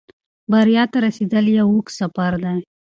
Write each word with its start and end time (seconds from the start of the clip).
بریا 0.51 0.83
ته 0.91 0.97
رسېدل 1.05 1.45
یو 1.57 1.67
اوږد 1.71 1.93
سفر 1.99 2.31
دی. 2.43 2.57